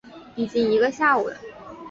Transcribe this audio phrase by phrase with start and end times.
[0.35, 1.37] 已经一个下午了